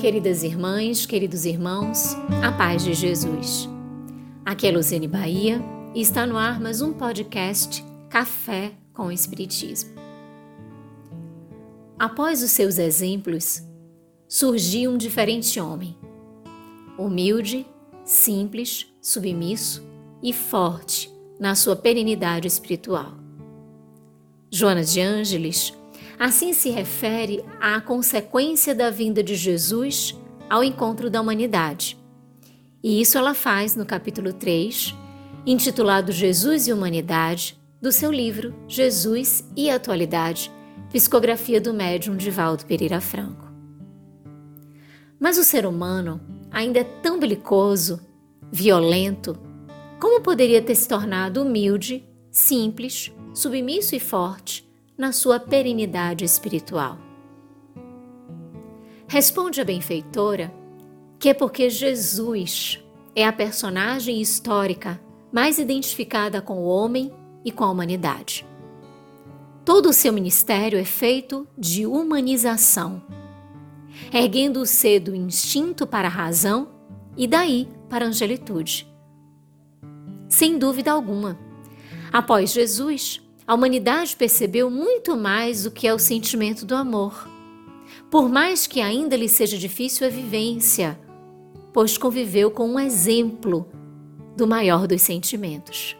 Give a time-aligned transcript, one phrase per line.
[0.00, 3.68] Queridas irmãs, queridos irmãos, a paz de Jesus.
[4.46, 5.62] Aqui é Luciane Bahia
[5.94, 9.90] e está no ar mais um podcast Café com Espiritismo.
[11.98, 13.62] Após os seus exemplos,
[14.26, 15.94] surgiu um diferente homem,
[16.96, 17.66] humilde,
[18.02, 19.86] simples, submisso
[20.22, 23.18] e forte na sua perenidade espiritual.
[24.50, 25.74] Joana de Ângeles
[26.20, 30.14] assim se refere à consequência da vinda de Jesus
[30.50, 31.96] ao encontro da humanidade.
[32.82, 34.94] E isso ela faz no capítulo 3,
[35.46, 40.52] intitulado Jesus e Humanidade, do seu livro Jesus e Atualidade,
[40.92, 43.50] psicografia do médium Divaldo Pereira Franco.
[45.18, 47.98] Mas o ser humano ainda é tão belicoso,
[48.52, 49.38] violento,
[49.98, 54.69] como poderia ter se tornado humilde, simples, submisso e forte
[55.00, 56.98] na sua perenidade espiritual?
[59.08, 60.52] Responde a benfeitora
[61.18, 62.78] que é porque Jesus
[63.16, 65.00] é a personagem histórica
[65.32, 67.10] mais identificada com o homem
[67.42, 68.46] e com a humanidade.
[69.64, 73.02] Todo o seu ministério é feito de humanização,
[74.12, 76.68] erguendo o ser do instinto para a razão
[77.16, 78.86] e daí para a angelitude.
[80.28, 81.38] Sem dúvida alguma,
[82.12, 87.28] após Jesus, a humanidade percebeu muito mais o que é o sentimento do amor.
[88.08, 90.96] Por mais que ainda lhe seja difícil a vivência,
[91.72, 93.66] pois conviveu com um exemplo
[94.36, 95.96] do maior dos sentimentos.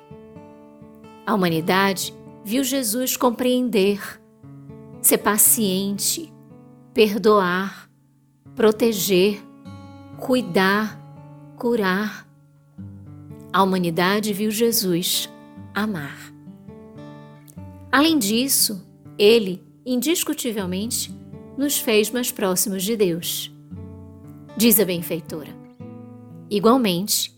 [1.27, 4.01] A humanidade viu Jesus compreender,
[5.03, 6.33] ser paciente,
[6.95, 7.91] perdoar,
[8.55, 9.43] proteger,
[10.21, 10.97] cuidar,
[11.57, 12.29] curar.
[13.53, 15.29] A humanidade viu Jesus
[15.75, 16.31] amar.
[17.91, 18.87] Além disso,
[19.19, 21.15] ele, indiscutivelmente,
[21.57, 23.53] nos fez mais próximos de Deus.
[24.57, 25.55] Diz a benfeitora.
[26.51, 27.35] Igualmente,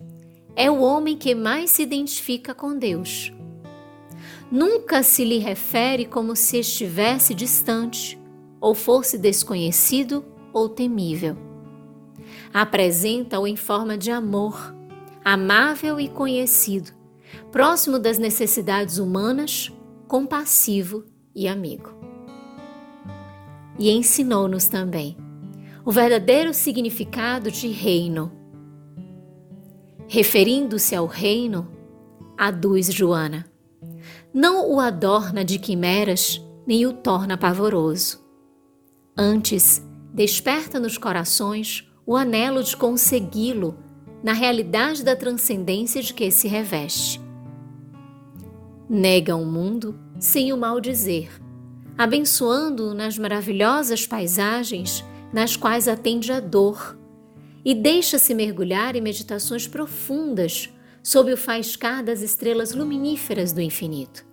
[0.54, 3.32] é o homem que mais se identifica com Deus
[4.52, 8.20] nunca se lhe refere como se estivesse distante
[8.60, 11.38] ou fosse desconhecido ou temível.
[12.52, 14.76] Apresenta-o em forma de amor,
[15.24, 16.92] amável e conhecido,
[17.50, 19.72] próximo das necessidades humanas,
[20.12, 21.98] compassivo e amigo.
[23.78, 25.16] E ensinou-nos também
[25.86, 28.30] o verdadeiro significado de reino.
[30.06, 31.66] Referindo-se ao reino,
[32.36, 33.50] aduz Joana
[34.34, 38.22] não o adorna de quimeras, nem o torna pavoroso.
[39.16, 43.78] Antes, desperta nos corações o anelo de consegui-lo
[44.22, 47.18] na realidade da transcendência de que se reveste.
[48.94, 51.30] Nega o mundo sem o mal dizer,
[51.96, 56.98] abençoando-o nas maravilhosas paisagens nas quais atende a dor,
[57.64, 60.68] e deixa-se mergulhar em meditações profundas
[61.02, 64.26] sob o faiscar das estrelas luminíferas do infinito.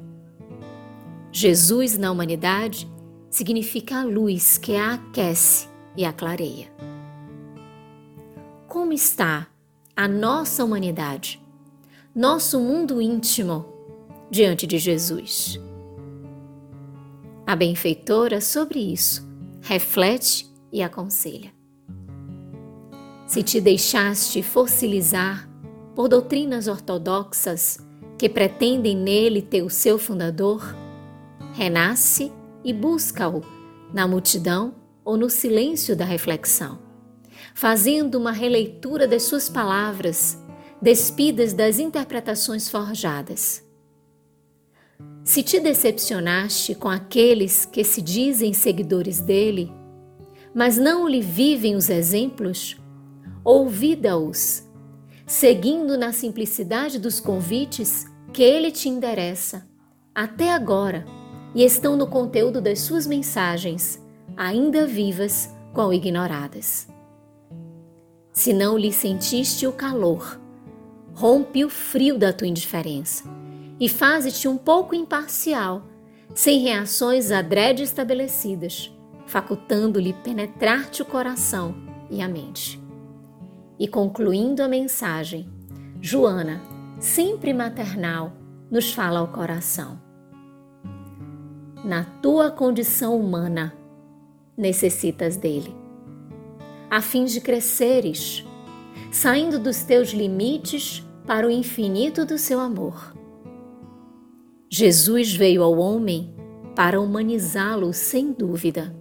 [1.31, 2.85] Jesus na humanidade
[3.29, 6.67] significa a luz que a aquece e a clareia.
[8.67, 9.47] Como está
[9.95, 11.41] a nossa humanidade,
[12.13, 13.78] nosso mundo íntimo
[14.29, 15.59] diante de Jesus?
[17.45, 19.27] A benfeitora sobre isso
[19.61, 21.51] reflete e aconselha.
[23.25, 25.49] Se te deixaste fossilizar
[25.95, 27.79] por doutrinas ortodoxas
[28.17, 30.75] que pretendem nele ter o seu fundador,
[31.53, 32.31] renasce
[32.63, 33.41] e busca-o
[33.93, 36.79] na multidão ou no silêncio da reflexão,
[37.53, 40.37] fazendo uma releitura das suas palavras,
[40.81, 43.68] despidas das interpretações forjadas.
[45.23, 49.71] Se te decepcionaste com aqueles que se dizem seguidores dele,
[50.55, 52.75] mas não lhe vivem os exemplos,
[53.43, 54.67] ouvida-os
[55.29, 59.63] seguindo na simplicidade dos convites que ele te endereça
[60.15, 61.05] até agora
[61.53, 64.03] e estão no conteúdo das suas mensagens,
[64.35, 66.87] ainda vivas quão ignoradas.
[68.33, 70.41] Se não lhe sentiste o calor,
[71.13, 73.38] rompe o frio da tua indiferença
[73.79, 75.83] e faze-te um pouco imparcial,
[76.35, 78.93] sem reações adrede estabelecidas,
[79.25, 81.75] facultando-lhe penetrar-te o coração
[82.09, 82.81] e a mente.
[83.79, 85.49] E concluindo a mensagem,
[86.01, 86.61] Joana,
[86.99, 88.33] sempre maternal,
[88.69, 89.99] nos fala ao coração.
[91.83, 93.73] Na tua condição humana,
[94.57, 95.73] necessitas dele,
[96.89, 98.45] a fim de cresceres,
[99.11, 103.18] saindo dos teus limites para o infinito do seu amor.
[104.71, 106.31] Jesus veio ao homem
[106.75, 108.95] para humanizá-lo sem dúvida.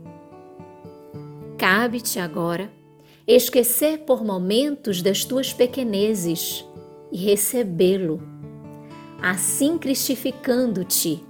[1.59, 2.73] Cabe-te agora
[3.26, 6.65] esquecer por momentos das tuas pequenezes
[7.12, 8.23] e recebê-lo,
[9.20, 11.23] assim cristificando-te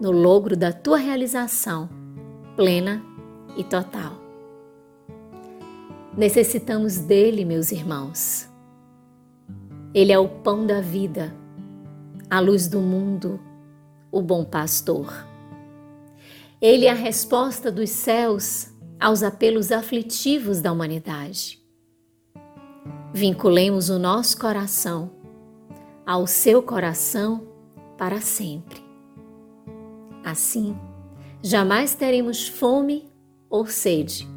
[0.00, 1.88] no logro da tua realização
[2.54, 3.02] plena
[3.56, 4.20] e total.
[6.16, 8.48] Necessitamos dele, meus irmãos.
[9.92, 11.34] Ele é o pão da vida,
[12.28, 13.40] a luz do mundo,
[14.10, 15.26] o bom pastor.
[16.60, 18.68] Ele é a resposta dos céus
[18.98, 21.58] aos apelos aflitivos da humanidade.
[23.12, 25.10] Vinculemos o nosso coração
[26.06, 27.46] ao seu coração
[27.96, 28.82] para sempre.
[30.24, 30.76] Assim,
[31.42, 33.08] jamais teremos fome
[33.48, 34.28] ou sede,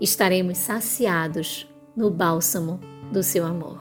[0.00, 2.80] estaremos saciados no bálsamo
[3.12, 3.80] do seu amor.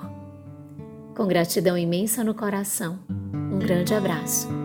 [1.16, 3.00] Com gratidão imensa no coração,
[3.52, 4.65] um grande abraço